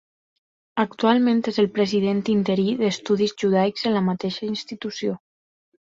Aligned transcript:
Actualment 0.83 1.43
és 1.51 1.59
el 1.65 1.69
President 1.77 2.23
Interí 2.35 2.67
d'estudis 2.83 3.37
judaics 3.45 3.89
en 3.91 3.97
la 4.01 4.05
mateixa 4.13 4.47
institució. 4.53 5.21